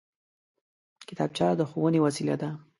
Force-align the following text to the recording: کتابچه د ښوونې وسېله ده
کتابچه 1.07 1.47
د 1.59 1.61
ښوونې 1.69 1.99
وسېله 2.01 2.35
ده 2.41 2.49